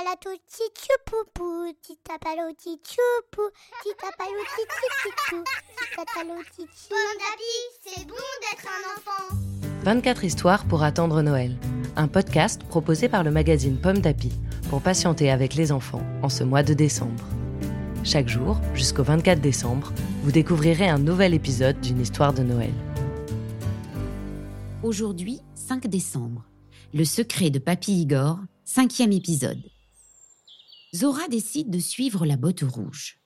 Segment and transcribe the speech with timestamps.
[0.00, 3.50] palato tchoupoupou, titapalo tchoupoupou,
[3.82, 5.44] titapalo tchoupoupou,
[5.76, 6.34] titapalo
[6.88, 9.36] Pomme d'api, c'est bon d'être un enfant.
[9.82, 11.54] 24 histoires pour attendre Noël.
[11.96, 14.32] Un podcast proposé par le magazine Pomme d'Api
[14.70, 17.26] pour patienter avec les enfants en ce mois de décembre.
[18.02, 19.92] Chaque jour, jusqu'au 24 décembre,
[20.22, 22.72] vous découvrirez un nouvel épisode d'une histoire de Noël.
[24.82, 26.46] Aujourd'hui, 5 décembre.
[26.94, 29.60] Le secret de Papy Igor, cinquième épisode.
[30.94, 33.20] Zora décide de suivre la botte rouge.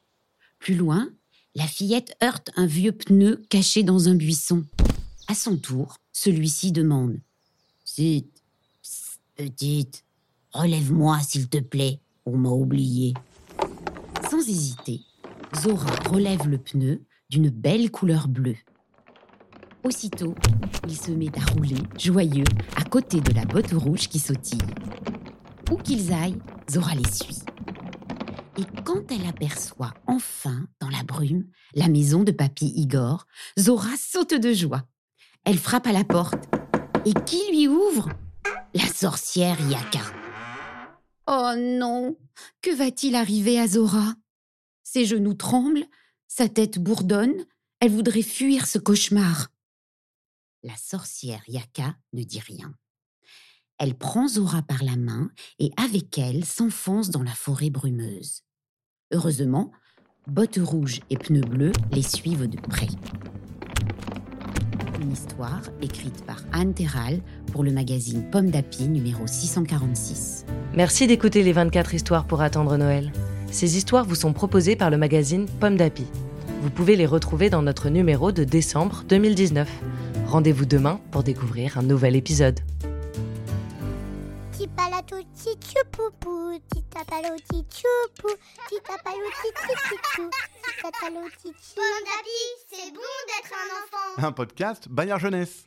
[0.58, 1.10] Plus loin,
[1.54, 4.66] la fillette heurte un vieux pneu caché dans un buisson.
[5.28, 7.18] À son tour, celui-ci demande
[7.86, 8.28] Zut,
[9.34, 10.04] petite,
[10.52, 13.14] relève-moi s'il te plaît, on m'a oublié.
[14.30, 15.00] Sans hésiter,
[15.62, 18.56] Zora relève le pneu d'une belle couleur bleue.
[19.84, 20.34] Aussitôt,
[20.86, 22.44] il se met à rouler, joyeux,
[22.76, 24.58] à côté de la botte rouge qui sautille.
[25.70, 26.38] Où qu'ils aillent,
[26.70, 27.43] Zora les suit.
[28.56, 33.26] Et quand elle aperçoit enfin, dans la brume, la maison de Papy Igor,
[33.58, 34.84] Zora saute de joie.
[35.44, 36.44] Elle frappe à la porte.
[37.04, 38.10] Et qui lui ouvre?
[38.72, 40.02] La sorcière Yaka.
[41.26, 42.16] Oh non
[42.62, 44.14] Que va-t-il arriver à Zora?
[44.84, 45.86] Ses genoux tremblent,
[46.28, 47.44] sa tête bourdonne,
[47.80, 49.48] elle voudrait fuir ce cauchemar.
[50.62, 52.74] La sorcière Yaka ne dit rien.
[53.84, 58.40] Elle prend Zora par la main et avec elle s'enfonce dans la forêt brumeuse.
[59.12, 59.72] Heureusement,
[60.26, 62.88] bottes rouges et pneus bleus les suivent de près.
[65.02, 67.20] Une histoire écrite par Anne Terral
[67.52, 70.46] pour le magazine Pomme d'Api numéro 646.
[70.72, 73.12] Merci d'écouter les 24 histoires pour attendre Noël.
[73.50, 76.06] Ces histoires vous sont proposées par le magazine Pomme d'Api.
[76.62, 79.68] Vous pouvez les retrouver dans notre numéro de décembre 2019.
[80.26, 82.60] Rendez-vous demain pour découvrir un nouvel épisode.
[84.64, 88.34] Tipalato tchoupoupou, titapalo tchoupoupou,
[88.66, 90.30] titapalo tchoupoupou,
[90.64, 92.40] titapalo Pomme d'api,
[92.72, 94.26] c'est bon d'être un enfant.
[94.26, 95.62] Un podcast Bayard Jeunesse.